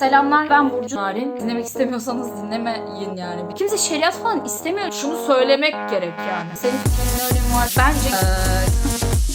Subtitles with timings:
[0.00, 1.36] Selamlar ben Burcu Narin.
[1.40, 3.54] Dinlemek istemiyorsanız dinlemeyin yani.
[3.54, 4.92] Kimse şeriat falan istemiyor.
[4.92, 6.48] Şunu söylemek gerek yani.
[6.54, 7.74] Senin fikrinin önemi var.
[7.78, 8.08] Bence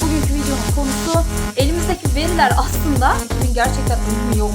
[0.01, 4.51] bugünkü videonun konusu elimizdeki veriler aslında bugün gerçekten önemi yok.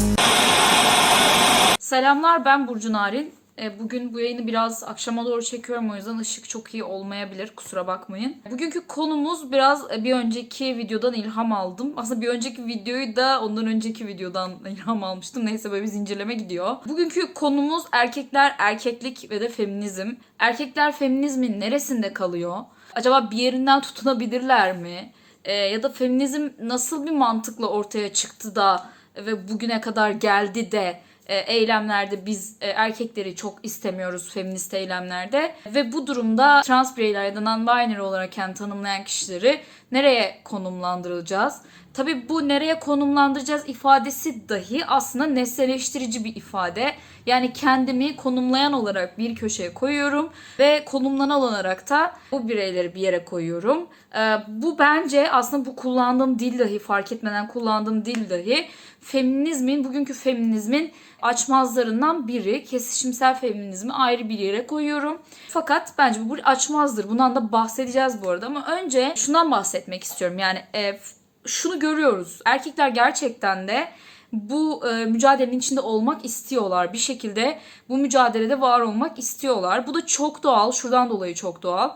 [1.79, 3.35] Selamlar ben Burcu Narin.
[3.61, 7.87] E, Bugün bu yayını biraz akşama doğru çekiyorum o yüzden ışık çok iyi olmayabilir kusura
[7.87, 8.37] bakmayın.
[8.51, 11.92] Bugünkü konumuz biraz e, bir önceki videodan ilham aldım.
[11.96, 15.46] Aslında bir önceki videoyu da ondan önceki videodan ilham almıştım.
[15.46, 16.77] Neyse böyle bir zincirleme gidiyor.
[16.88, 20.12] Bugünkü konumuz erkekler, erkeklik ve de feminizm.
[20.38, 22.58] Erkekler feminizmin neresinde kalıyor?
[22.95, 25.12] Acaba bir yerinden tutunabilirler mi?
[25.45, 28.86] E, ya da feminizm nasıl bir mantıkla ortaya çıktı da
[29.16, 31.00] ve bugüne kadar geldi de
[31.34, 37.41] eylemlerde biz e, erkekleri çok istemiyoruz feminist eylemlerde ve bu durumda trans bireyler ya da
[37.41, 39.61] non-binary olarak kendini tanımlayan kişileri
[39.93, 41.62] nereye konumlandırılacağız?
[41.94, 46.92] Tabii bu nereye konumlandıracağız ifadesi dahi aslında nesneleştirici bir ifade.
[47.26, 53.24] Yani kendimi konumlayan olarak bir köşeye koyuyorum ve konumlanan olarak da bu bireyleri bir yere
[53.24, 53.86] koyuyorum.
[54.16, 58.69] Ee, bu bence aslında bu kullandığım dil dahi fark etmeden kullandığım dil dahi
[59.00, 62.64] feminizmin, bugünkü feminizmin açmazlarından biri.
[62.64, 65.19] Kesişimsel feminizmi ayrı bir yere koyuyorum.
[65.48, 67.08] Fakat bence bu bir açmazdır.
[67.08, 70.38] Bundan da bahsedeceğiz bu arada ama önce şundan bahsetmek istiyorum.
[70.38, 70.98] Yani e,
[71.46, 72.38] şunu görüyoruz.
[72.44, 73.88] Erkekler gerçekten de
[74.33, 76.92] bu e, mücadelenin içinde olmak istiyorlar.
[76.92, 79.86] Bir şekilde bu mücadelede var olmak istiyorlar.
[79.86, 80.72] Bu da çok doğal.
[80.72, 81.91] Şuradan dolayı çok doğal.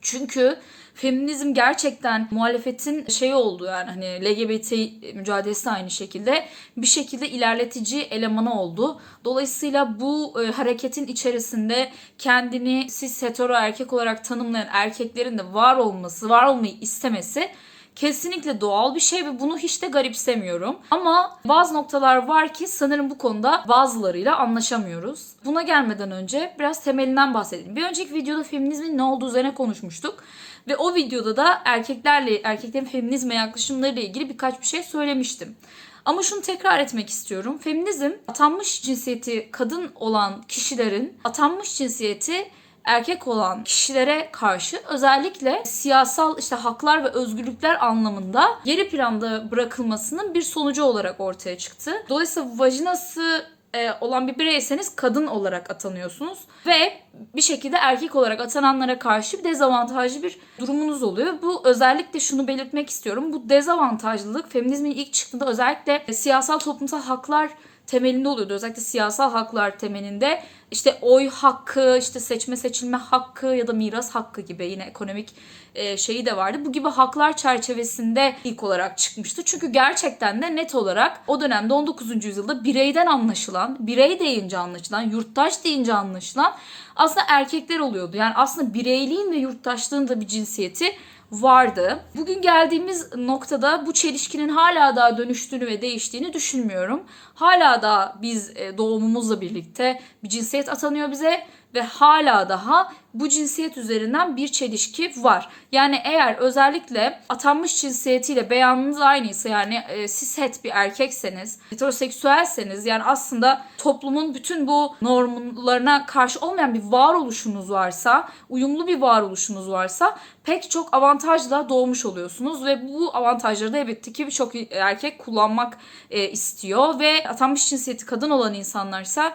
[0.00, 0.58] Çünkü
[0.94, 4.72] feminizm gerçekten muhalefetin şey oldu yani hani LGBT
[5.14, 9.00] mücadelesi de aynı şekilde bir şekilde ilerletici elemanı oldu.
[9.24, 16.28] Dolayısıyla bu e, hareketin içerisinde kendini cis hetero erkek olarak tanımlayan erkeklerin de var olması,
[16.28, 17.48] var olmayı istemesi
[17.96, 20.76] kesinlikle doğal bir şey ve bunu hiç de garipsemiyorum.
[20.90, 25.26] Ama bazı noktalar var ki sanırım bu konuda bazılarıyla anlaşamıyoruz.
[25.44, 27.76] Buna gelmeden önce biraz temelinden bahsedelim.
[27.76, 30.24] Bir önceki videoda feminizmin ne olduğu üzerine konuşmuştuk.
[30.68, 35.56] Ve o videoda da erkeklerle, erkeklerin feminizme yaklaşımlarıyla ilgili birkaç bir şey söylemiştim.
[36.04, 37.58] Ama şunu tekrar etmek istiyorum.
[37.58, 42.50] Feminizm atanmış cinsiyeti kadın olan kişilerin atanmış cinsiyeti
[42.86, 50.42] erkek olan kişilere karşı özellikle siyasal işte haklar ve özgürlükler anlamında geri planda bırakılmasının bir
[50.42, 51.92] sonucu olarak ortaya çıktı.
[52.08, 56.92] Dolayısıyla vajinası e, olan bir bireyseniz kadın olarak atanıyorsunuz ve
[57.36, 61.34] bir şekilde erkek olarak atananlara karşı bir dezavantajlı bir durumunuz oluyor.
[61.42, 63.32] Bu özellikle şunu belirtmek istiyorum.
[63.32, 67.50] Bu dezavantajlılık feminizmin ilk çıktığında özellikle e, siyasal toplumsal haklar
[67.86, 68.54] temelinde oluyordu.
[68.54, 74.40] Özellikle siyasal haklar temelinde işte oy hakkı, işte seçme seçilme hakkı ya da miras hakkı
[74.40, 75.34] gibi yine ekonomik
[75.74, 76.58] e, şeyi de vardı.
[76.64, 79.42] Bu gibi haklar çerçevesinde ilk olarak çıkmıştı.
[79.44, 82.24] Çünkü gerçekten de net olarak o dönemde 19.
[82.24, 86.54] yüzyılda bireyden anlaşılan, birey deyince anlaşılan, yurttaş deyince anlaşılan
[86.96, 88.16] aslında erkekler oluyordu.
[88.16, 90.92] Yani aslında bireyliğin ve yurttaşlığın da bir cinsiyeti
[91.32, 92.00] vardı.
[92.16, 97.02] Bugün geldiğimiz noktada bu çelişkinin hala daha dönüştüğünü ve değiştiğini düşünmüyorum.
[97.34, 103.76] Hala da biz e, doğumumuzla birlikte bir cinsiyet atanıyor bize ve hala daha bu cinsiyet
[103.76, 105.48] üzerinden bir çelişki var.
[105.72, 113.62] Yani eğer özellikle atanmış cinsiyetiyle beyanınız aynıysa yani e, cishet bir erkekseniz, heteroseksüelseniz yani aslında
[113.78, 120.94] toplumun bütün bu normlarına karşı olmayan bir varoluşunuz varsa, uyumlu bir varoluşunuz varsa pek çok
[120.94, 125.78] avantajla doğmuş oluyorsunuz ve bu avantajları da elbette ki birçok erkek kullanmak
[126.10, 129.32] e, istiyor ve atanmış cinsiyeti kadın olan insanlarsa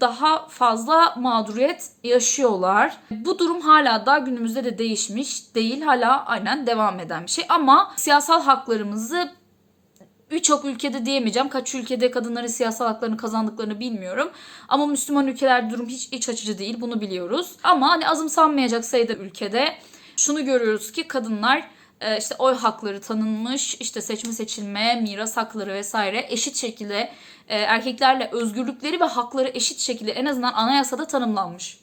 [0.00, 2.96] daha fazla mağduriyet yaşıyorlar.
[3.10, 5.82] Bu durum hala da günümüzde de değişmiş değil.
[5.82, 9.32] Hala aynen devam eden bir şey ama siyasal haklarımızı
[10.30, 11.48] birçok ülkede diyemeyeceğim.
[11.48, 14.30] Kaç ülkede kadınların siyasal haklarını kazandıklarını bilmiyorum.
[14.68, 16.80] Ama Müslüman ülkelerde durum hiç iç açıcı değil.
[16.80, 17.52] Bunu biliyoruz.
[17.62, 19.74] Ama hani azımsanmayacak sayıda ülkede
[20.16, 21.64] şunu görüyoruz ki kadınlar e,
[22.18, 27.12] işte oy hakları tanınmış, işte seçme seçilme, miras hakları vesaire eşit şekilde
[27.48, 31.78] e, erkeklerle özgürlükleri ve hakları eşit şekilde en azından anayasada tanımlanmış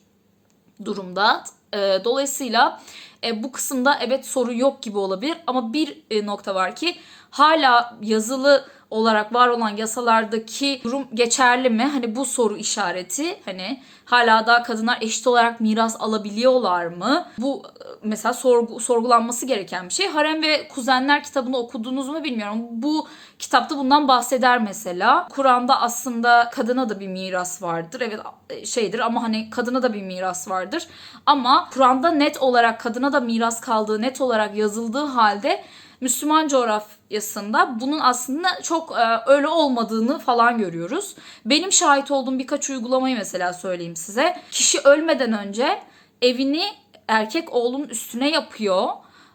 [0.86, 1.44] durumda.
[1.74, 2.82] E, dolayısıyla
[3.24, 6.96] e, bu kısımda evet sorun yok gibi olabilir ama bir e, nokta var ki
[7.32, 11.84] hala yazılı olarak var olan yasalardaki durum geçerli mi?
[11.84, 17.26] Hani bu soru işareti hani hala da kadınlar eşit olarak miras alabiliyorlar mı?
[17.38, 20.08] Bu e, mesela sorgu, sorgulanması gereken bir şey.
[20.08, 22.60] Harem ve Kuzenler kitabını okudunuz mu bilmiyorum.
[22.72, 23.08] Bu
[23.40, 25.28] kitapta bundan bahseder mesela.
[25.30, 28.02] Kur'an'da aslında kadına da bir miras vardır.
[28.02, 30.88] Evet e, şeydir ama hani kadına da bir miras vardır.
[31.26, 35.64] Ama Kur'an'da net olarak kadına da miras kaldığı net olarak yazıldığı halde
[36.02, 41.16] Müslüman coğrafyasında bunun aslında çok e, öyle olmadığını falan görüyoruz.
[41.46, 44.38] Benim şahit olduğum birkaç uygulamayı mesela söyleyeyim size.
[44.52, 45.84] Kişi ölmeden önce
[46.22, 46.64] evini
[47.08, 48.88] erkek oğlunun üstüne yapıyor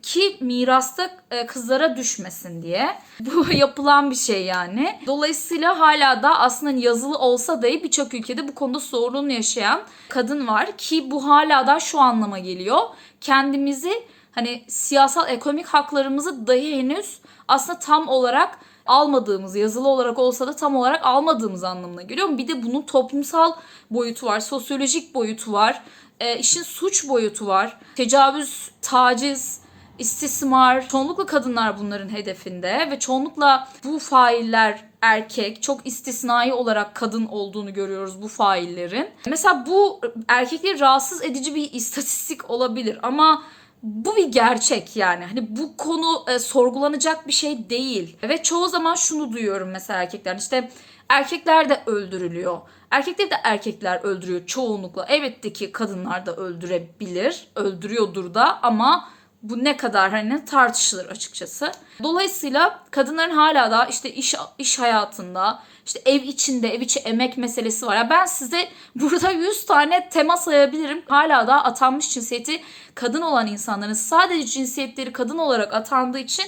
[0.05, 2.97] ki mirasta e, kızlara düşmesin diye.
[3.21, 5.01] Bu yapılan bir şey yani.
[5.07, 10.77] Dolayısıyla hala da aslında yazılı olsa dahi birçok ülkede bu konuda sorun yaşayan kadın var
[10.77, 12.81] ki bu hala da şu anlama geliyor.
[13.21, 13.93] Kendimizi
[14.35, 20.77] hani siyasal ekonomik haklarımızı dahi henüz aslında tam olarak almadığımız yazılı olarak olsa da tam
[20.77, 22.39] olarak almadığımız anlamına geliyor.
[22.39, 23.53] Bir de bunun toplumsal
[23.91, 25.83] boyutu var, sosyolojik boyutu var,
[26.21, 29.61] e, işin suç boyutu var, tecavüz, taciz,
[29.99, 30.89] istismar.
[30.89, 38.23] Çoğunlukla kadınlar bunların hedefinde ve çoğunlukla bu failler erkek çok istisnai olarak kadın olduğunu görüyoruz
[38.23, 39.09] bu faillerin.
[39.27, 43.43] Mesela bu erkekleri rahatsız edici bir istatistik olabilir ama
[43.85, 45.25] bu bir gerçek yani.
[45.25, 48.17] Hani bu konu e, sorgulanacak bir şey değil.
[48.23, 50.71] Ve çoğu zaman şunu duyuyorum mesela erkekler işte
[51.09, 52.59] erkekler de öldürülüyor.
[52.91, 55.07] Erkekleri de erkekler öldürüyor çoğunlukla.
[55.09, 59.09] Elbette ki kadınlar da öldürebilir, öldürüyordur da ama
[59.45, 61.73] bu ne kadar hani tartışılır açıkçası.
[62.03, 67.87] Dolayısıyla kadınların hala da işte iş iş hayatında, işte ev içinde, ev içi emek meselesi
[67.87, 67.97] var.
[67.97, 71.03] Ya ben size burada 100 tane tema sayabilirim.
[71.09, 72.63] Hala da atanmış cinsiyeti
[72.95, 76.47] kadın olan insanların sadece cinsiyetleri kadın olarak atandığı için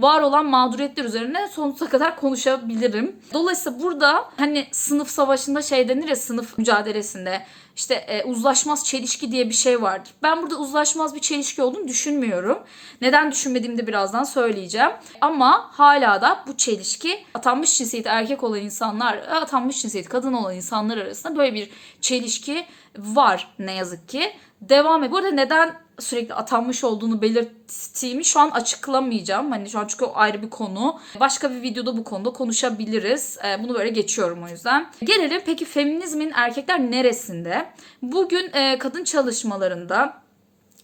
[0.00, 3.16] var olan mağduriyetler üzerine sonsuza kadar konuşabilirim.
[3.32, 7.46] Dolayısıyla burada hani sınıf savaşında şey denir ya sınıf mücadelesinde
[7.76, 10.12] işte e, uzlaşmaz çelişki diye bir şey vardır.
[10.22, 12.58] Ben burada uzlaşmaz bir çelişki olduğunu düşünmüyorum.
[13.00, 14.90] Neden düşünmediğimi de birazdan söyleyeceğim.
[15.20, 20.98] Ama hala da bu çelişki atanmış cinsiyeti erkek olan insanlar, atanmış cinsiyeti kadın olan insanlar
[20.98, 21.70] arasında böyle bir
[22.00, 22.66] çelişki
[22.98, 24.32] var ne yazık ki.
[24.60, 25.22] Devam ediyor.
[25.22, 29.50] Bu neden sürekli atanmış olduğunu belirttiğimi şu an açıklamayacağım.
[29.50, 31.00] Hani şu an çünkü ayrı bir konu.
[31.20, 33.38] Başka bir videoda bu konuda konuşabiliriz.
[33.44, 34.90] Ee, bunu böyle geçiyorum o yüzden.
[35.04, 37.66] Gelelim peki feminizmin erkekler neresinde?
[38.02, 40.26] Bugün e, kadın çalışmalarında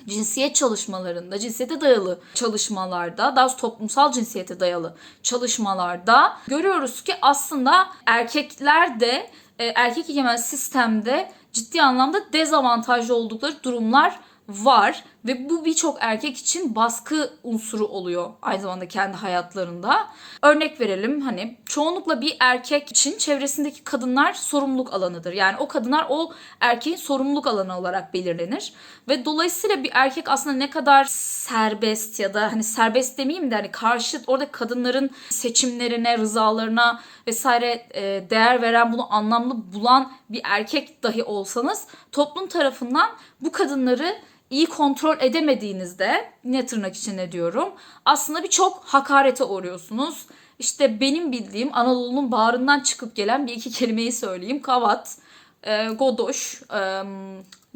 [0.08, 9.30] cinsiyet çalışmalarında, cinsiyete dayalı çalışmalarda, daha toplumsal cinsiyete dayalı çalışmalarda görüyoruz ki aslında erkekler de
[9.58, 16.74] e, erkek egemen sistemde ciddi anlamda dezavantajlı oldukları durumlar var ve bu birçok erkek için
[16.74, 20.08] baskı unsuru oluyor aynı zamanda kendi hayatlarında.
[20.42, 25.32] Örnek verelim hani çoğunlukla bir erkek için çevresindeki kadınlar sorumluluk alanıdır.
[25.32, 28.72] Yani o kadınlar o erkeğin sorumluluk alanı olarak belirlenir
[29.08, 33.70] ve dolayısıyla bir erkek aslında ne kadar serbest ya da hani serbest demeyeyim de hani
[33.70, 41.24] karşıt orada kadınların seçimlerine, rızalarına vesaire e, değer veren bunu anlamlı bulan bir erkek dahi
[41.24, 43.10] olsanız toplum tarafından
[43.40, 44.16] bu kadınları
[44.52, 47.68] iyi kontrol edemediğinizde ne tırnak içinde diyorum
[48.04, 50.26] aslında birçok hakarete uğruyorsunuz.
[50.58, 54.62] İşte benim bildiğim Anadolu'nun bağrından çıkıp gelen bir iki kelimeyi söyleyeyim.
[54.62, 55.18] Kavat,
[55.62, 57.02] e, godoş, e,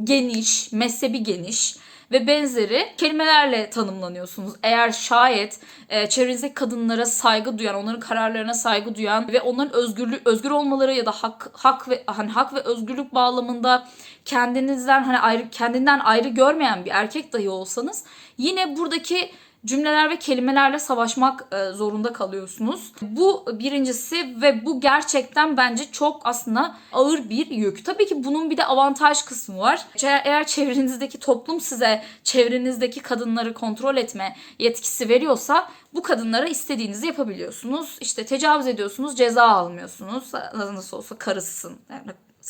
[0.05, 1.77] geniş, mezhebi geniş
[2.13, 4.53] ve benzeri kelimelerle tanımlanıyorsunuz.
[4.63, 10.51] Eğer şayet e, çevrenizdeki kadınlara saygı duyan, onların kararlarına saygı duyan ve onların özgürlük özgür
[10.51, 13.89] olmaları ya da hak hak ve hani hak ve özgürlük bağlamında
[14.25, 18.05] kendinizden hani ayrı kendinden ayrı görmeyen bir erkek dahi olsanız
[18.39, 19.31] yine buradaki
[19.67, 22.93] cümleler ve kelimelerle savaşmak e, zorunda kalıyorsunuz.
[23.03, 27.85] Bu birincisi ve bu gerçekten bence çok aslında ağır bir yük.
[27.85, 29.87] Tabii ki bunun bir de avantaj kısmı var.
[30.03, 37.99] Eğer çevrenizdeki toplum size çevrenizdeki kadınları kontrol etme yetkisi veriyorsa bu kadınlara istediğinizi yapabiliyorsunuz.
[38.01, 40.33] İşte tecavüz ediyorsunuz, ceza almıyorsunuz.
[40.55, 41.77] Nasıl olsa karısısın.
[41.91, 42.03] Yani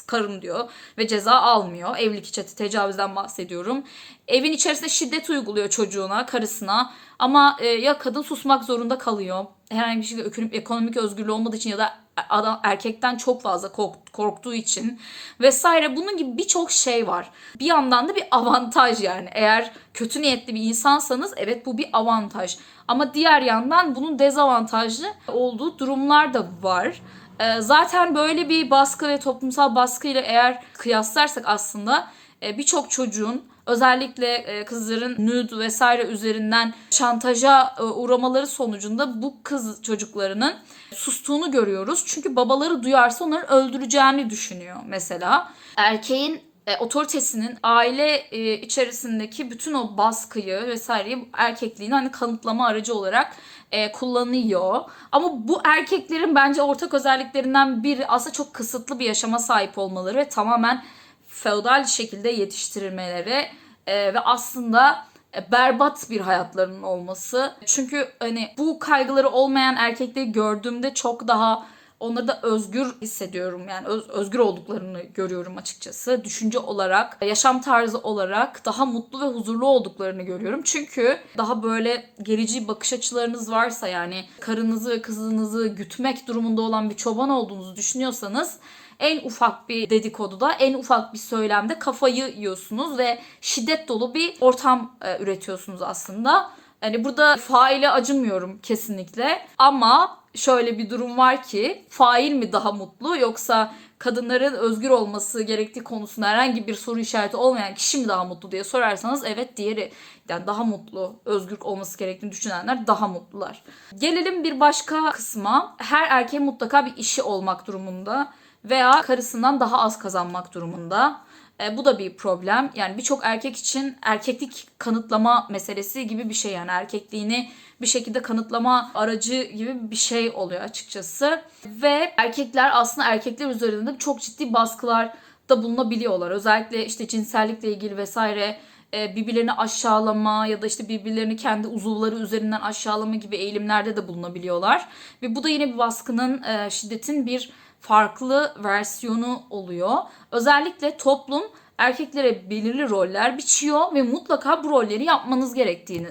[0.02, 1.96] karım diyor ve ceza almıyor.
[1.96, 3.84] Evlilik içi tecavüzden bahsediyorum.
[4.28, 9.46] Evin içerisinde şiddet uyguluyor çocuğuna, karısına ama e, ya kadın susmak zorunda kalıyor.
[9.70, 13.72] Herhangi bir şekilde ekonomik özgürlüğü olmadığı için ya da adam erkekten çok fazla
[14.12, 15.00] korktuğu için
[15.40, 17.30] vesaire bunun gibi birçok şey var.
[17.60, 19.28] Bir yandan da bir avantaj yani.
[19.32, 22.56] Eğer kötü niyetli bir insansanız evet bu bir avantaj.
[22.88, 27.02] Ama diğer yandan bunun dezavantajlı olduğu durumlar da var.
[27.40, 32.08] Ee, zaten böyle bir baskı ve toplumsal baskıyla eğer kıyaslarsak aslında
[32.42, 39.82] e, birçok çocuğun özellikle e, kızların nude vesaire üzerinden şantaja e, uğramaları sonucunda bu kız
[39.82, 40.54] çocuklarının
[40.94, 42.02] sustuğunu görüyoruz.
[42.06, 45.52] Çünkü babaları duyarsa onları öldüreceğini düşünüyor mesela.
[45.76, 46.40] Erkeğin
[46.80, 53.36] otoritesinin aile içerisindeki bütün o baskıyı vesaireyi erkekliğini hani kanıtlama aracı olarak
[53.72, 54.80] e, kullanıyor.
[55.12, 60.28] Ama bu erkeklerin bence ortak özelliklerinden biri aslında çok kısıtlı bir yaşama sahip olmaları ve
[60.28, 60.84] tamamen
[61.28, 63.46] feodal şekilde yetiştirilmeleri
[63.86, 65.04] e, ve aslında
[65.34, 67.54] e, berbat bir hayatlarının olması.
[67.66, 71.66] Çünkü hani bu kaygıları olmayan erkekleri gördüğümde çok daha
[72.00, 73.68] onları da özgür hissediyorum.
[73.68, 76.24] Yani öz- özgür olduklarını görüyorum açıkçası.
[76.24, 80.60] Düşünce olarak, yaşam tarzı olarak daha mutlu ve huzurlu olduklarını görüyorum.
[80.64, 86.96] Çünkü daha böyle gerici bakış açılarınız varsa yani karınızı ve kızınızı gütmek durumunda olan bir
[86.96, 88.56] çoban olduğunuzu düşünüyorsanız
[88.98, 94.96] en ufak bir dedikoduda, en ufak bir söylemde kafayı yiyorsunuz ve şiddet dolu bir ortam
[95.02, 96.50] e, üretiyorsunuz aslında.
[96.82, 103.16] Yani burada faile acımıyorum kesinlikle ama şöyle bir durum var ki fail mi daha mutlu
[103.16, 108.52] yoksa kadınların özgür olması gerektiği konusunda herhangi bir soru işareti olmayan kişi mi daha mutlu
[108.52, 109.92] diye sorarsanız evet diğeri
[110.28, 113.62] yani daha mutlu, özgür olması gerektiğini düşünenler daha mutlular.
[113.98, 115.74] Gelelim bir başka kısma.
[115.78, 118.32] Her erkeğin mutlaka bir işi olmak durumunda
[118.64, 121.20] veya karısından daha az kazanmak durumunda.
[121.60, 122.70] E, bu da bir problem.
[122.74, 128.90] Yani birçok erkek için erkeklik kanıtlama meselesi gibi bir şey yani erkekliğini bir şekilde kanıtlama
[128.94, 131.42] aracı gibi bir şey oluyor açıkçası.
[131.66, 135.14] Ve erkekler aslında erkekler üzerinde çok ciddi baskılar
[135.48, 136.30] da bulunabiliyorlar.
[136.30, 138.58] Özellikle işte cinsellikle ilgili vesaire
[138.94, 144.88] e, birbirlerini aşağılama ya da işte birbirlerini kendi uzuvları üzerinden aşağılama gibi eğilimlerde de bulunabiliyorlar.
[145.22, 147.50] Ve bu da yine bir baskının, e, şiddetin bir
[147.86, 149.98] farklı versiyonu oluyor.
[150.32, 151.42] Özellikle toplum
[151.78, 156.08] erkeklere belirli roller biçiyor ve mutlaka bu rolleri yapmanız gerektiğini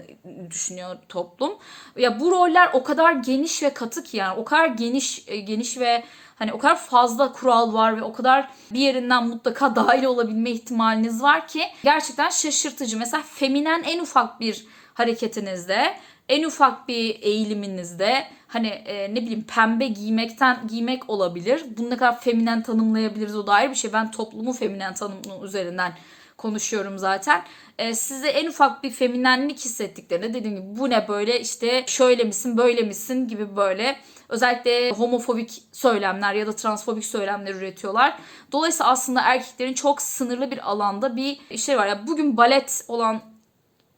[0.49, 1.53] düşünüyor toplum.
[1.95, 5.79] Ya bu roller o kadar geniş ve katı ki yani o kadar geniş e, geniş
[5.79, 6.03] ve
[6.35, 11.21] hani o kadar fazla kural var ve o kadar bir yerinden mutlaka dahil olabilme ihtimaliniz
[11.21, 12.97] var ki gerçekten şaşırtıcı.
[12.97, 15.97] Mesela feminen en ufak bir hareketinizde
[16.29, 21.63] en ufak bir eğiliminizde hani e, ne bileyim pembe giymekten giymek olabilir.
[21.77, 23.93] Bunu ne kadar feminen tanımlayabiliriz o da ayrı bir şey.
[23.93, 25.93] Ben toplumu feminen tanımı üzerinden
[26.37, 27.43] konuşuyorum zaten.
[27.77, 32.57] E, size en ufak bir feminenlik hissettiklerinde dediğim gibi bu ne böyle işte şöyle misin
[32.57, 33.95] böyle misin gibi böyle
[34.29, 38.17] özellikle homofobik söylemler ya da transfobik söylemler üretiyorlar.
[38.51, 41.87] Dolayısıyla aslında erkeklerin çok sınırlı bir alanda bir şey var.
[41.87, 43.21] Ya bugün balet olan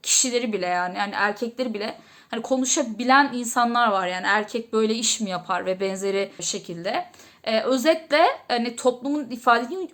[0.03, 1.97] kişileri bile yani yani erkekleri bile
[2.31, 7.05] hani konuşabilen insanlar var yani erkek böyle iş mi yapar ve benzeri şekilde.
[7.43, 9.89] Ee, özetle hani toplumun ifadesi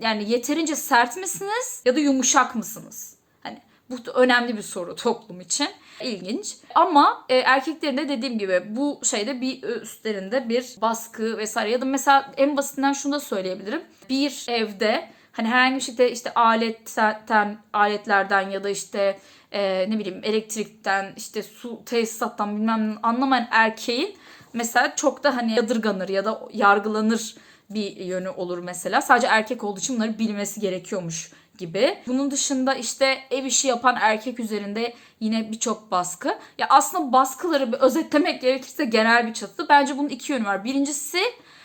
[0.00, 3.16] yani yeterince sert misiniz ya da yumuşak mısınız?
[3.42, 3.58] Hani
[3.90, 5.68] bu önemli bir soru toplum için.
[6.02, 6.56] İlginç.
[6.74, 11.84] Ama e, erkeklerin de dediğim gibi bu şeyde bir üstlerinde bir baskı vesaire ya da
[11.84, 13.82] mesela en basitinden şunu da söyleyebilirim.
[14.10, 19.18] Bir evde hani herhangi bir şekilde işte aletten aletlerden ya da işte
[19.52, 24.16] e, ne bileyim elektrikten işte su tesisattan bilmem anlamayan erkeğin
[24.52, 27.34] mesela çok da hani yadırganır ya da yargılanır
[27.70, 29.02] bir yönü olur mesela.
[29.02, 31.98] Sadece erkek olduğu için bunları bilmesi gerekiyormuş gibi.
[32.06, 36.38] Bunun dışında işte ev işi yapan erkek üzerinde yine birçok baskı.
[36.58, 39.68] Ya aslında baskıları bir özetlemek gerekirse genel bir çatı.
[39.68, 40.64] Bence bunun iki yönü var.
[40.64, 41.20] Birincisi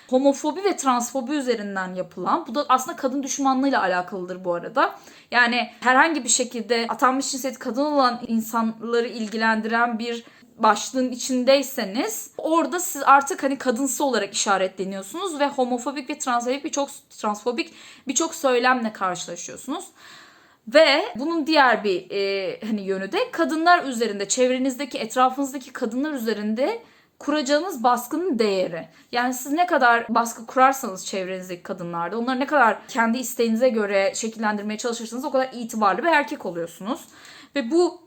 [0.10, 2.48] homofobi ve transfobi üzerinden yapılan.
[2.48, 4.96] Bu da aslında kadın düşmanlığıyla alakalıdır bu arada.
[5.32, 10.24] Yani herhangi bir şekilde atanmış cinsiyeti kadın olan insanları ilgilendiren bir
[10.58, 17.74] başlığın içindeyseniz orada siz artık hani kadınsı olarak işaretleniyorsunuz ve homofobik ve transfobik birçok transfobik
[18.08, 19.86] birçok söylemle karşılaşıyorsunuz.
[20.68, 26.84] Ve bunun diğer bir e, hani yönü de kadınlar üzerinde, çevrenizdeki, etrafınızdaki kadınlar üzerinde
[27.20, 28.88] kuracağınız baskının değeri.
[29.12, 34.78] Yani siz ne kadar baskı kurarsanız çevrenizdeki kadınlarda, onları ne kadar kendi isteğinize göre şekillendirmeye
[34.78, 37.02] çalışırsanız o kadar itibarlı bir erkek oluyorsunuz.
[37.56, 38.02] Ve bu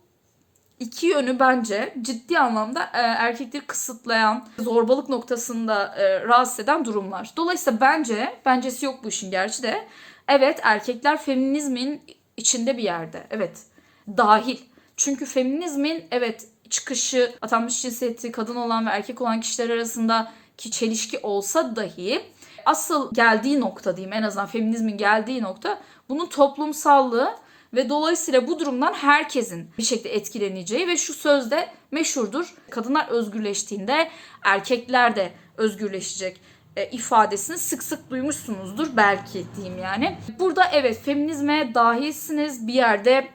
[0.81, 7.33] iki yönü bence ciddi anlamda e, erkekleri kısıtlayan, zorbalık noktasında e, rahatsız eden durumlar.
[7.37, 9.87] Dolayısıyla bence, bencesi yok bu işin gerçi de.
[10.29, 12.03] Evet erkekler feminizmin
[12.37, 13.27] içinde bir yerde.
[13.31, 13.63] Evet
[14.09, 14.59] dahil.
[14.97, 21.77] Çünkü feminizmin evet çıkışı atanmış cinsiyeti kadın olan ve erkek olan kişiler arasındaki çelişki olsa
[21.77, 22.23] dahi
[22.67, 27.37] asıl geldiği nokta diyeyim en azından feminizmin geldiği nokta bunun toplumsallığı
[27.75, 32.55] ve dolayısıyla bu durumdan herkesin bir şekilde etkileneceği ve şu sözde meşhurdur.
[32.71, 34.11] Kadınlar özgürleştiğinde
[34.45, 36.41] erkekler de özgürleşecek
[36.77, 40.19] e, ifadesini sık sık duymuşsunuzdur belki diyeyim yani.
[40.39, 43.29] Burada evet feminizme dahilsiniz bir yerde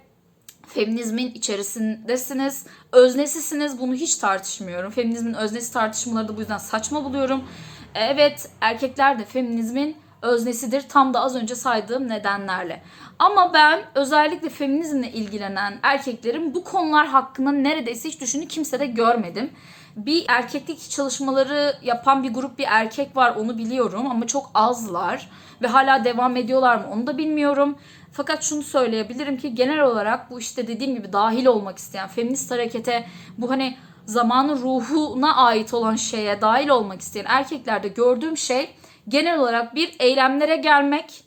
[0.74, 2.66] feminizmin içerisindesiniz.
[2.92, 4.92] Öznesisiniz bunu hiç tartışmıyorum.
[4.92, 7.44] Feminizmin öznesi tartışmaları da bu yüzden saçma buluyorum.
[7.96, 12.82] Evet erkekler de feminizmin öznesidir tam da az önce saydığım nedenlerle.
[13.20, 19.50] Ama ben özellikle feminizmle ilgilenen erkeklerin bu konular hakkında neredeyse hiç düşündüğünü kimse de görmedim.
[19.96, 25.30] bir erkeklik çalışmaları yapan bir grup bir erkek var onu biliyorum ama çok azlar
[25.62, 27.78] ve hala devam ediyorlar mı onu da bilmiyorum.
[28.12, 33.06] Fakat şunu söyleyebilirim ki genel olarak bu işte dediğim gibi dahil olmak isteyen feminist harekete
[33.38, 38.70] bu hani zamanın ruhuna ait olan şeye dahil olmak isteyen erkeklerde gördüğüm şey
[39.08, 41.24] genel olarak bir eylemlere gelmek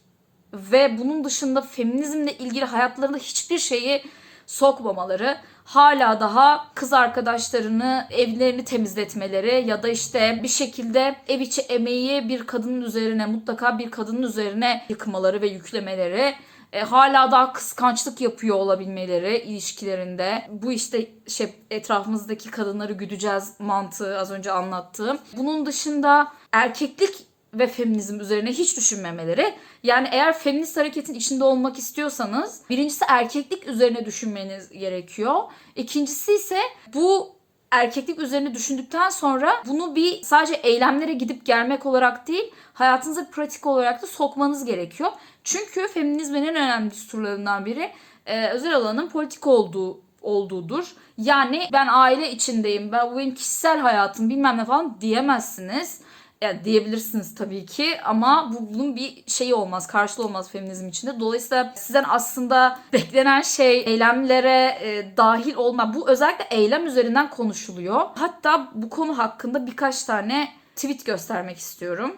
[0.53, 4.03] ve bunun dışında feminizmle ilgili hayatlarında hiçbir şeyi
[4.47, 12.29] sokmamaları, hala daha kız arkadaşlarını evlerini temizletmeleri ya da işte bir şekilde ev içi emeği
[12.29, 16.35] bir kadının üzerine mutlaka bir kadının üzerine yıkmaları ve yüklemeleri
[16.75, 20.47] e, hala daha kıskançlık yapıyor olabilmeleri ilişkilerinde.
[20.51, 25.19] Bu işte şey etrafımızdaki kadınları güdeceğiz mantığı az önce anlattığım.
[25.37, 29.55] Bunun dışında erkeklik ve feminizm üzerine hiç düşünmemeleri.
[29.83, 35.43] Yani eğer feminist hareketin içinde olmak istiyorsanız birincisi erkeklik üzerine düşünmeniz gerekiyor.
[35.77, 36.59] İkincisi ise
[36.95, 37.35] bu
[37.71, 44.03] erkeklik üzerine düşündükten sonra bunu bir sadece eylemlere gidip gelmek olarak değil hayatınıza pratik olarak
[44.03, 45.13] da sokmanız gerekiyor.
[45.45, 47.91] Çünkü feminizmin en önemli düsturlarından biri
[48.27, 50.85] e, özel alanın politik olduğu olduğudur.
[51.19, 56.01] Yani ben aile içindeyim, ben bu benim kişisel hayatım bilmem ne falan diyemezsiniz.
[56.43, 61.21] Yani diyebilirsiniz tabii ki ama bu bunun bir şeyi olmaz, karşılığı olmaz feminizm içinde.
[61.21, 65.95] Dolayısıyla sizden aslında beklenen şey eylemlere e, dahil olma.
[65.95, 68.01] Bu özellikle eylem üzerinden konuşuluyor.
[68.15, 72.17] Hatta bu konu hakkında birkaç tane tweet göstermek istiyorum.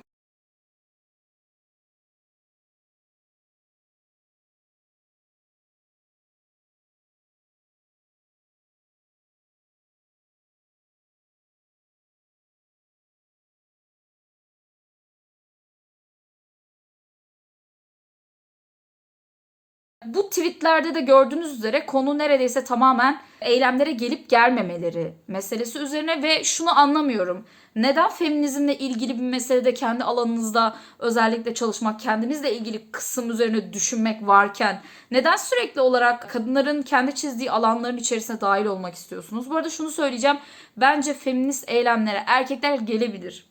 [20.17, 26.79] Bu tweetlerde de gördüğünüz üzere konu neredeyse tamamen eylemlere gelip gelmemeleri meselesi üzerine ve şunu
[26.79, 27.45] anlamıyorum.
[27.75, 34.83] Neden feminizmle ilgili bir meselede kendi alanınızda özellikle çalışmak, kendinizle ilgili kısım üzerine düşünmek varken
[35.11, 39.51] neden sürekli olarak kadınların kendi çizdiği alanların içerisine dahil olmak istiyorsunuz?
[39.51, 40.39] Bu arada şunu söyleyeceğim.
[40.77, 43.47] Bence feminist eylemlere erkekler gelebilir.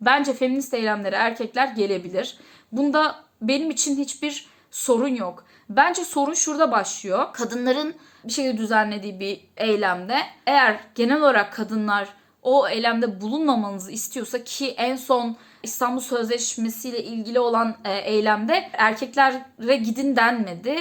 [0.00, 2.38] Bence feminist eylemlere erkekler gelebilir.
[2.72, 5.44] Bunda benim için hiçbir sorun yok.
[5.68, 7.32] Bence sorun şurada başlıyor.
[7.32, 12.08] Kadınların bir şekilde düzenlediği bir eylemde eğer genel olarak kadınlar
[12.42, 19.76] o eylemde bulunmamanızı istiyorsa ki en son İstanbul Sözleşmesi ile ilgili olan e, eylemde erkeklere
[19.76, 20.76] gidin denmedi.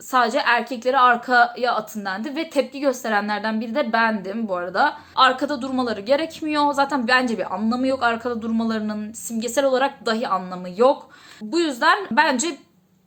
[0.00, 4.96] Sadece erkekleri arkaya atın dendi ve tepki gösterenlerden biri de bendim bu arada.
[5.14, 6.72] Arkada durmaları gerekmiyor.
[6.72, 11.08] Zaten bence bir anlamı yok arkada durmalarının simgesel olarak dahi anlamı yok.
[11.40, 12.56] Bu yüzden bence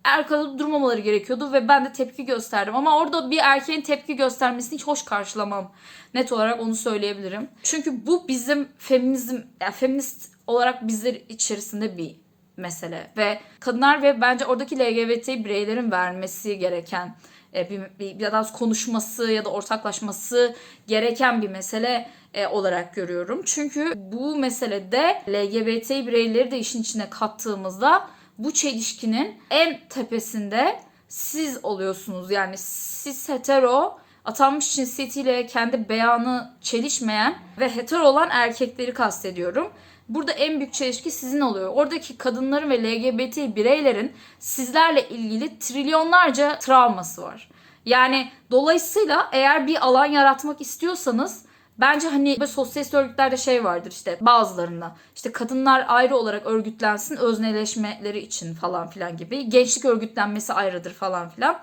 [0.06, 2.76] arkada durmamaları gerekiyordu ve ben de tepki gösterdim.
[2.76, 5.72] Ama orada bir erkeğin tepki göstermesini hiç hoş karşılamam.
[6.14, 7.50] Net olarak onu söyleyebilirim.
[7.64, 12.16] Çünkü bu bizim feminizm, yani feminist olarak bizler içerisinde bir
[12.58, 13.12] mesele.
[13.18, 17.16] Ve kadınlar ve bence oradaki LGBT bireylerin vermesi gereken
[17.56, 20.56] e, bir, bir, daha konuşması ya da ortaklaşması
[20.88, 23.42] gereken bir mesele e, olarak görüyorum.
[23.46, 32.32] Çünkü bu meselede LGBT bireyleri de işin içine kattığımızda bu çelişkinin en tepesinde siz oluyorsunuz.
[32.32, 39.72] Yani siz hetero atanmış cinsiyetiyle kendi beyanı çelişmeyen ve hetero olan erkekleri kastediyorum.
[40.10, 41.72] Burada en büyük çelişki sizin oluyor.
[41.74, 47.50] Oradaki kadınların ve LGBT bireylerin sizlerle ilgili trilyonlarca travması var.
[47.86, 51.45] Yani dolayısıyla eğer bir alan yaratmak istiyorsanız
[51.80, 54.96] Bence hani böyle sosyalist örgütlerde şey vardır işte bazılarında.
[55.16, 59.50] İşte kadınlar ayrı olarak örgütlensin özneleşmeleri için falan filan gibi.
[59.50, 61.60] Gençlik örgütlenmesi ayrıdır falan filan.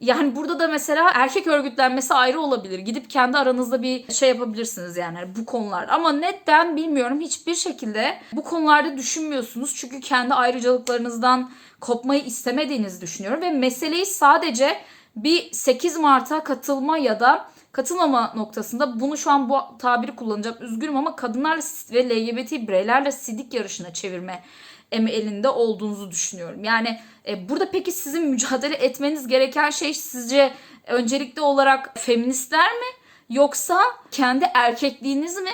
[0.00, 2.78] Yani burada da mesela erkek örgütlenmesi ayrı olabilir.
[2.78, 5.88] Gidip kendi aranızda bir şey yapabilirsiniz yani bu konular.
[5.88, 9.74] Ama neden bilmiyorum hiçbir şekilde bu konularda düşünmüyorsunuz.
[9.74, 13.42] Çünkü kendi ayrıcalıklarınızdan kopmayı istemediğinizi düşünüyorum.
[13.42, 14.80] Ve meseleyi sadece
[15.16, 20.56] bir 8 Mart'a katılma ya da katılmama noktasında bunu şu an bu tabiri kullanacağım.
[20.60, 24.44] Üzgünüm ama kadınlarla ve LGBT bireylerle sidik yarışına çevirme
[24.92, 26.64] elinde olduğunuzu düşünüyorum.
[26.64, 30.52] Yani e, burada peki sizin mücadele etmeniz gereken şey sizce
[30.86, 32.86] öncelikli olarak feministler mi
[33.30, 33.80] yoksa
[34.10, 35.50] kendi erkekliğiniz mi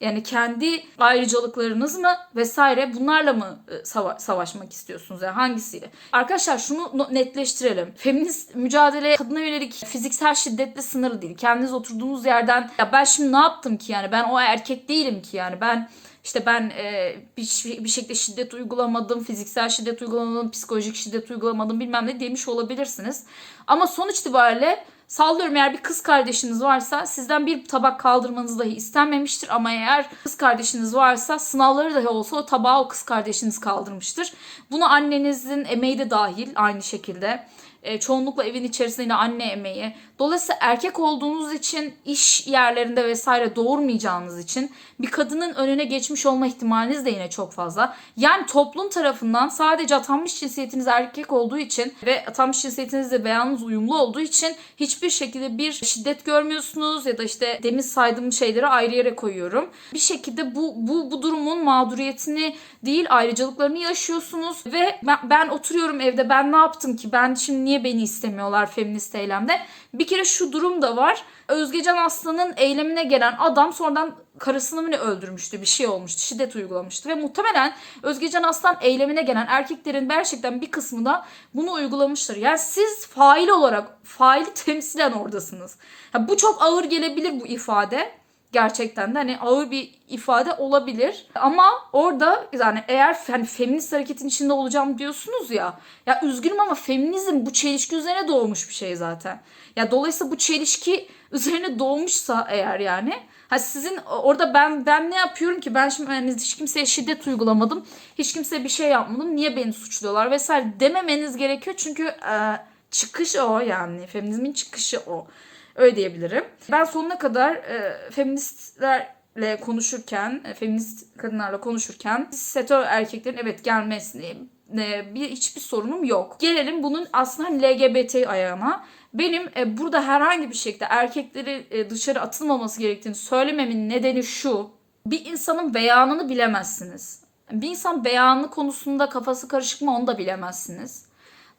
[0.00, 5.22] yani kendi ayrıcalıklarınız mı vesaire bunlarla mı e, sava- savaşmak istiyorsunuz?
[5.22, 5.90] Yani hangisiyle?
[6.12, 7.94] Arkadaşlar şunu netleştirelim.
[7.96, 11.36] Feminist mücadele kadına yönelik fiziksel şiddetle sınırlı değil.
[11.36, 15.36] Kendiniz oturduğunuz yerden ya ben şimdi ne yaptım ki yani ben o erkek değilim ki
[15.36, 15.88] yani ben
[16.24, 22.06] işte ben e, bir, bir şekilde şiddet uygulamadım, fiziksel şiddet uygulamadım, psikolojik şiddet uygulamadım bilmem
[22.06, 23.24] ne demiş olabilirsiniz.
[23.66, 29.54] Ama sonuç itibariyle Sallıyorum eğer bir kız kardeşiniz varsa sizden bir tabak kaldırmanız dahi istenmemiştir
[29.54, 34.32] ama eğer kız kardeşiniz varsa sınavları dahi olsa o tabağı o kız kardeşiniz kaldırmıştır.
[34.70, 37.46] Bunu annenizin emeği de dahil aynı şekilde.
[37.82, 39.94] E, çoğunlukla evin içerisinde yine anne emeği.
[40.20, 47.04] Dolayısıyla erkek olduğunuz için iş yerlerinde vesaire doğurmayacağınız için bir kadının önüne geçmiş olma ihtimaliniz
[47.04, 47.96] de yine çok fazla.
[48.16, 54.20] Yani toplum tarafından sadece atanmış cinsiyetiniz erkek olduğu için ve atanmış cinsiyetinizle beyanınız uyumlu olduğu
[54.20, 59.70] için hiçbir şekilde bir şiddet görmüyorsunuz ya da işte demin saydığım şeyleri ayrı yere koyuyorum.
[59.94, 66.28] Bir şekilde bu bu bu durumun mağduriyetini değil ayrıcalıklarını yaşıyorsunuz ve ben, ben oturuyorum evde
[66.28, 69.60] ben ne yaptım ki ben şimdi niye beni istemiyorlar feminist eylemde?
[69.94, 71.24] Bir kere şu durum da var.
[71.48, 77.14] Özgecan Aslan'ın eylemine gelen adam sonradan karısını mı öldürmüştü bir şey olmuştu şiddet uygulamıştı ve
[77.14, 82.36] muhtemelen Özgecan Aslan eylemine gelen erkeklerin gerçekten bir kısmı da bunu uygulamıştır.
[82.36, 85.76] Yani siz fail olarak faili temsilen oradasınız.
[86.12, 88.19] Ha, bu çok ağır gelebilir bu ifade
[88.52, 91.26] gerçekten de hani ağır bir ifade olabilir.
[91.34, 95.80] Ama orada yani eğer hani feminist hareketin içinde olacağım diyorsunuz ya.
[96.06, 99.40] Ya üzgünüm ama feminizm bu çelişki üzerine doğmuş bir şey zaten.
[99.76, 103.14] Ya dolayısıyla bu çelişki üzerine doğmuşsa eğer yani
[103.50, 107.86] Ha sizin orada ben ben ne yapıyorum ki ben şimdi yani hiç kimseye şiddet uygulamadım.
[108.18, 109.36] Hiç kimseye bir şey yapmadım.
[109.36, 111.76] Niye beni suçluyorlar vesaire dememeniz gerekiyor.
[111.76, 112.56] Çünkü e,
[112.90, 115.26] çıkış o yani feminizmin çıkışı o.
[115.74, 116.44] Öyle diyebilirim.
[116.70, 124.36] Ben sonuna kadar e, feministlerle konuşurken, e, feminist kadınlarla konuşurken setör erkeklerin evet gelmesini
[124.78, 126.36] e, bir hiçbir sorunum yok.
[126.40, 128.84] Gelelim bunun aslında LGBT ayağına.
[129.14, 134.70] Benim e, burada herhangi bir şekilde erkekleri e, dışarı atılmaması gerektiğini söylememin nedeni şu.
[135.06, 137.22] Bir insanın beyanını bilemezsiniz.
[137.52, 141.09] Bir insan beyanı konusunda kafası karışık mı onu da bilemezsiniz.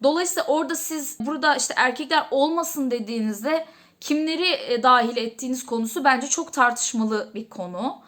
[0.04, 3.66] Dolayısıyla orada siz burada işte erkekler olmasın dediğinizde
[4.00, 8.02] kimleri e, dahil ettiğiniz konusu bence çok tartışmalı bir konu.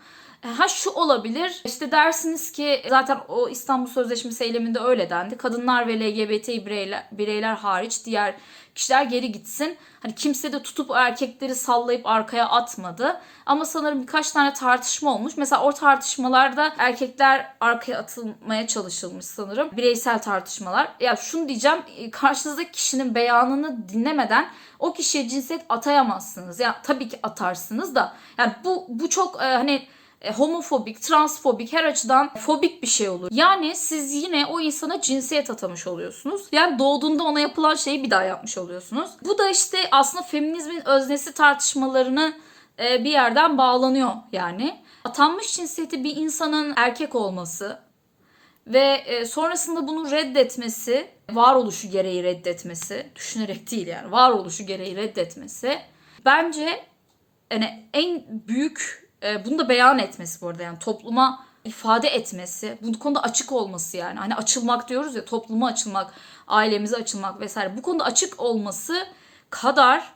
[0.45, 5.37] E, Ha şu olabilir işte dersiniz ki zaten o İstanbul Sözleşmesi eyleminde öyle dendi.
[5.37, 8.35] Kadınlar ve LGBT bireyler, bireyler hariç diğer
[8.75, 9.77] kişiler geri gitsin.
[9.99, 13.21] Hani kimse de tutup erkekleri sallayıp arkaya atmadı.
[13.45, 15.37] Ama sanırım birkaç tane tartışma olmuş.
[15.37, 19.69] Mesela o tartışmalarda erkekler arkaya atılmaya çalışılmış sanırım.
[19.77, 20.87] Bireysel tartışmalar.
[20.99, 21.79] Ya şunu diyeceğim
[22.11, 26.59] karşınızdaki kişinin beyanını dinlemeden o kişiye cinsiyet atayamazsınız.
[26.59, 28.13] Ya tabii ki atarsınız da.
[28.37, 29.87] Yani bu bu çok e, hani e,
[30.31, 33.27] homofobik, transfobik her açıdan fobik bir şey olur.
[33.31, 36.41] Yani siz yine o insana cinsiyet atamış oluyorsunuz.
[36.51, 39.11] Yani doğduğunda ona yapılan şeyi bir daha yapmış oluyorsunuz.
[39.25, 42.33] Bu da işte aslında feminizmin öznesi tartışmalarını
[42.79, 44.83] e, bir yerden bağlanıyor yani.
[45.03, 47.79] Atanmış cinsiyeti bir insanın erkek olması
[48.67, 55.79] ve e, sonrasında bunu reddetmesi, varoluşu gereği reddetmesi, düşünerek değil yani varoluşu gereği reddetmesi
[56.25, 56.83] bence
[57.51, 62.99] yani en büyük e, bunu da beyan etmesi bu arada yani topluma ifade etmesi, bu
[62.99, 64.19] konuda açık olması yani.
[64.19, 66.13] Hani açılmak diyoruz ya topluma açılmak,
[66.47, 67.77] ailemize açılmak vesaire.
[67.77, 69.07] Bu konuda açık olması
[69.49, 70.13] kadar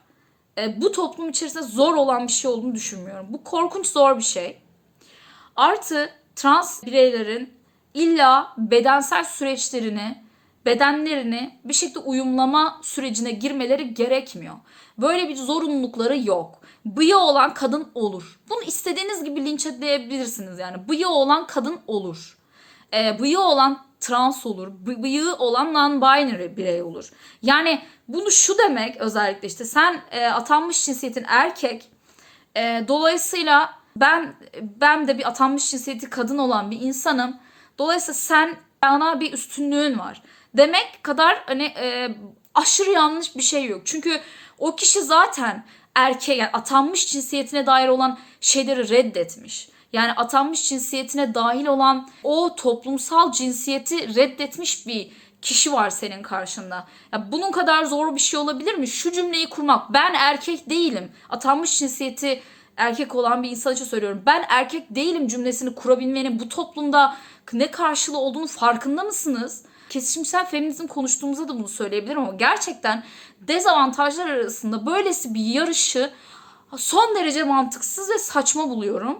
[0.57, 3.27] e, bu toplum içerisinde zor olan bir şey olduğunu düşünmüyorum.
[3.29, 4.61] Bu korkunç zor bir şey.
[5.55, 7.53] Artı trans bireylerin
[7.93, 10.23] illa bedensel süreçlerini,
[10.65, 14.55] bedenlerini bir şekilde uyumlama sürecine girmeleri gerekmiyor.
[14.97, 16.61] Böyle bir zorunlulukları yok.
[16.95, 18.39] Bıyığı olan kadın olur.
[18.49, 20.89] Bunu istediğiniz gibi linçleyebilirsiniz yani.
[20.89, 22.37] Bıyığı olan kadın olur.
[22.93, 24.67] E, bıyığı olan trans olur.
[24.67, 27.11] Bı- bıyığı olan non-binary birey olur.
[27.41, 31.89] Yani bunu şu demek özellikle işte sen e, atanmış cinsiyetin erkek.
[32.55, 37.37] E, dolayısıyla ben ben de bir atanmış cinsiyeti kadın olan bir insanım.
[37.77, 40.21] Dolayısıyla sen bana bir üstünlüğün var.
[40.53, 42.15] Demek kadar hani e,
[42.55, 43.81] aşırı yanlış bir şey yok.
[43.85, 44.19] Çünkü
[44.59, 45.65] o kişi zaten
[45.97, 49.69] erkeğe yani atanmış cinsiyetine dair olan şeyleri reddetmiş.
[49.93, 56.87] Yani atanmış cinsiyetine dahil olan o toplumsal cinsiyeti reddetmiş bir kişi var senin karşında.
[57.13, 58.87] Ya bunun kadar zor bir şey olabilir mi?
[58.87, 59.93] Şu cümleyi kurmak.
[59.93, 61.11] Ben erkek değilim.
[61.29, 62.41] Atanmış cinsiyeti
[62.77, 64.23] erkek olan bir insan için söylüyorum.
[64.25, 67.15] Ben erkek değilim cümlesini kurabilmenin bu toplumda
[67.53, 69.65] ne karşılığı olduğunu farkında mısınız?
[69.89, 73.03] Kesişimsel feminizm konuştuğumuzda da bunu söyleyebilirim ama gerçekten
[73.41, 76.11] dezavantajlar arasında böylesi bir yarışı
[76.77, 79.19] son derece mantıksız ve saçma buluyorum.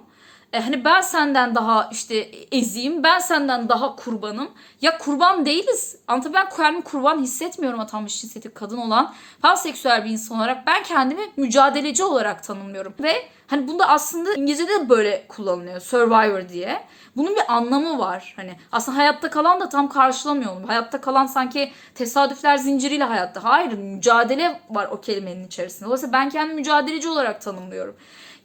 [0.53, 2.15] E, hani ben senden daha işte
[2.51, 4.49] eziyim, ben senden daha kurbanım.
[4.81, 5.97] Ya kurban değiliz.
[6.07, 10.67] Anlatabiliyor Ben kendimi kurban hissetmiyorum atanmış cinsiyeti kadın olan panseksüel bir insan olarak.
[10.67, 12.93] Ben kendimi mücadeleci olarak tanımlıyorum.
[12.99, 13.13] Ve
[13.47, 15.79] hani bunda aslında İngilizce'de de böyle kullanılıyor.
[15.79, 16.83] Survivor diye.
[17.17, 18.33] Bunun bir anlamı var.
[18.35, 20.67] Hani aslında hayatta kalan da tam karşılamıyor onu.
[20.67, 23.43] Hayatta kalan sanki tesadüfler zinciriyle hayatta.
[23.43, 25.85] Hayır mücadele var o kelimenin içerisinde.
[25.85, 27.95] Dolayısıyla ben kendimi mücadeleci olarak tanımlıyorum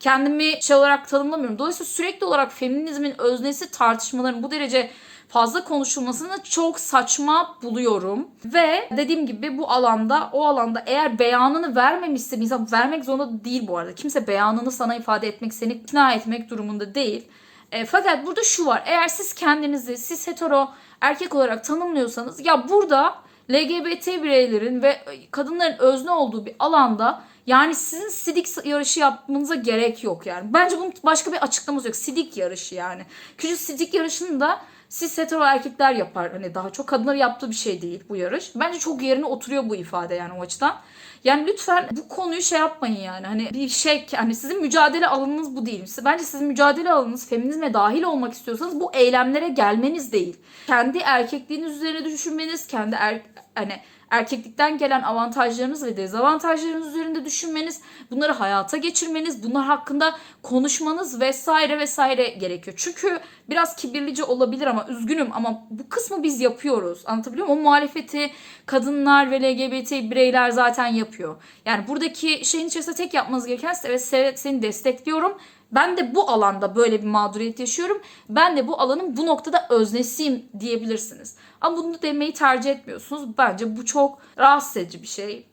[0.02, 1.58] kendimi şey olarak tanımlamıyorum.
[1.58, 4.90] Dolayısıyla sürekli olarak feminizmin öznesi tartışmaların bu derece
[5.28, 8.28] fazla konuşulmasını çok saçma buluyorum.
[8.44, 13.78] Ve dediğim gibi bu alanda o alanda eğer beyanını vermemişse insan vermek zorunda değil bu
[13.78, 13.94] arada.
[13.94, 17.28] Kimse beyanını sana ifade etmek, seni ikna etmek durumunda değil.
[17.72, 18.82] E, fakat burada şu var.
[18.87, 20.68] Eğer siz kendinizi siz hetero
[21.00, 23.14] erkek olarak tanımlıyorsanız ya burada
[23.50, 30.26] LGBT bireylerin ve kadınların özne olduğu bir alanda yani sizin sidik yarışı yapmanıza gerek yok
[30.26, 30.54] yani.
[30.54, 31.96] Bence bunun başka bir açıklaması yok.
[31.96, 33.02] Sidik yarışı yani.
[33.38, 36.32] Küçük sidik yarışını da siz hetero erkekler yapar.
[36.32, 38.52] Hani daha çok kadınlar yaptığı bir şey değil bu yarış.
[38.54, 40.76] Bence çok yerine oturuyor bu ifade yani o açıdan.
[41.24, 43.26] Yani lütfen bu konuyu şey yapmayın yani.
[43.26, 45.85] Hani bir şey hani sizin mücadele alanınız bu değil.
[46.04, 50.37] Bence sizin mücadele alanınız feminizme dahil olmak istiyorsanız bu eylemlere gelmeniz değil.
[50.66, 53.20] Kendi erkekliğiniz üzerine düşünmeniz, kendi er,
[53.55, 61.79] hani erkeklikten gelen avantajlarınız ve dezavantajlarınız üzerinde düşünmeniz, bunları hayata geçirmeniz, bunlar hakkında konuşmanız vesaire
[61.79, 62.77] vesaire gerekiyor.
[62.79, 67.03] Çünkü biraz kibirlice olabilir ama üzgünüm ama bu kısmı biz yapıyoruz.
[67.07, 67.61] Anlatabiliyor muyum?
[67.61, 68.31] O muhalefeti
[68.67, 71.43] kadınlar ve LGBT bireyler zaten yapıyor.
[71.65, 75.38] Yani buradaki şeyin içerisinde tek yapmanız gereken evet seni destekliyorum.
[75.72, 78.02] Ben de bu alanda böyle bir mağduriyet yaşıyorum.
[78.28, 81.37] Ben de bu alanın bu noktada öznesiyim diyebilirsiniz.
[81.61, 83.38] Ama bunu demeyi tercih etmiyorsunuz.
[83.38, 85.46] Bence bu çok rahatsız edici bir şey.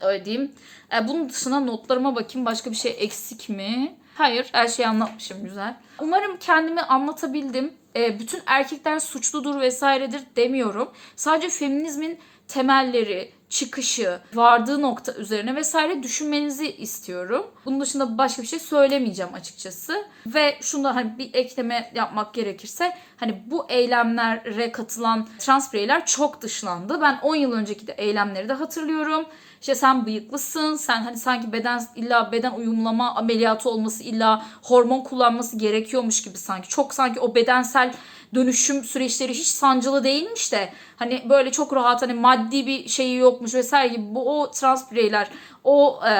[0.00, 0.52] Öyle diyeyim.
[0.94, 2.46] E, bunun dışında notlarıma bakayım.
[2.46, 3.96] Başka bir şey eksik mi?
[4.14, 4.48] Hayır.
[4.52, 5.76] Her şeyi anlatmışım güzel.
[6.00, 7.74] Umarım kendimi anlatabildim.
[7.96, 10.90] E, bütün erkekler suçludur vesairedir demiyorum.
[11.16, 17.46] Sadece feminizmin temelleri, çıkışı, vardığı nokta üzerine vesaire düşünmenizi istiyorum.
[17.64, 20.04] Bunun dışında başka bir şey söylemeyeceğim açıkçası.
[20.26, 27.00] Ve şunda hani bir ekleme yapmak gerekirse hani bu eylemlere katılan trans bireyler çok dışlandı.
[27.00, 29.26] Ben 10 yıl önceki de eylemleri de hatırlıyorum.
[29.60, 35.58] İşte sen bıyıklısın, sen hani sanki beden illa beden uyumlama ameliyatı olması illa hormon kullanması
[35.58, 36.68] gerekiyormuş gibi sanki.
[36.68, 37.94] Çok sanki o bedensel
[38.34, 43.54] dönüşüm süreçleri hiç sancılı değilmiş de hani böyle çok rahat hani maddi bir şeyi yokmuş
[43.54, 45.28] vesaire gibi bu o trans bireyler
[45.64, 46.10] o e,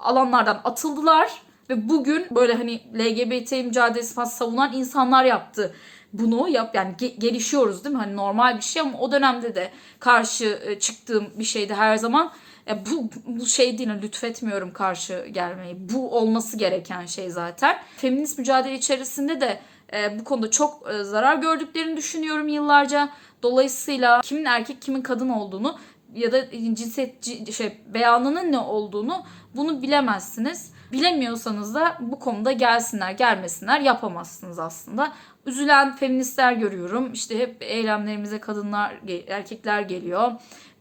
[0.00, 1.32] alanlardan atıldılar
[1.70, 5.74] ve bugün böyle hani LGBT mücadelesi falan savunan insanlar yaptı
[6.12, 8.00] bunu yap yani ge- gelişiyoruz değil mi?
[8.02, 12.32] Hani normal bir şey ama o dönemde de karşı e, çıktığım bir şeydi her zaman.
[12.68, 15.76] E, bu, bu şey değil lütfetmiyorum karşı gelmeyi.
[15.78, 17.76] Bu olması gereken şey zaten.
[17.96, 19.58] Feminist mücadele içerisinde de
[19.92, 23.08] e, bu konuda çok e, zarar gördüklerini düşünüyorum yıllarca.
[23.42, 25.78] Dolayısıyla kimin erkek kimin kadın olduğunu
[26.14, 29.22] ya da cinsiyet şey beyanının ne olduğunu
[29.56, 30.72] bunu bilemezsiniz.
[30.92, 35.12] Bilemiyorsanız da bu konuda gelsinler gelmesinler yapamazsınız aslında.
[35.46, 37.12] Üzülen feministler görüyorum.
[37.12, 38.94] İşte hep eylemlerimize kadınlar
[39.28, 40.32] erkekler geliyor.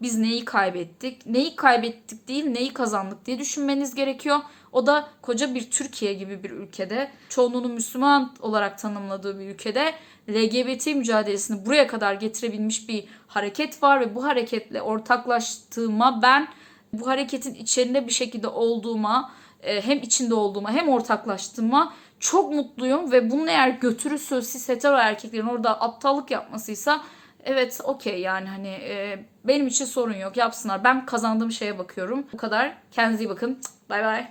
[0.02, 1.26] Biz neyi kaybettik?
[1.26, 4.38] Neyi kaybettik değil neyi kazandık diye düşünmeniz gerekiyor.
[4.72, 9.94] O da koca bir Türkiye gibi bir ülkede, çoğunluğunu Müslüman olarak tanımladığı bir ülkede
[10.30, 16.48] LGBT mücadelesini buraya kadar getirebilmiş bir hareket var ve bu hareketle ortaklaştığıma ben
[16.94, 19.32] bu hareketin içinde bir şekilde olduğuma,
[19.64, 25.48] e, hem içinde olduğuma hem ortaklaştığıma çok mutluyum ve bunun eğer götürüsü siz hetero erkeklerin
[25.48, 27.02] orada aptallık yapmasıysa
[27.46, 30.84] evet okey yani hani e, benim için sorun yok yapsınlar.
[30.84, 32.26] Ben kazandığım şeye bakıyorum.
[32.34, 32.78] Bu kadar.
[32.92, 33.60] Kendinize iyi bakın.
[33.90, 34.28] Bay bay.